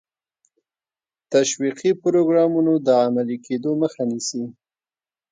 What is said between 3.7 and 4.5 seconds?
مخه نیسي.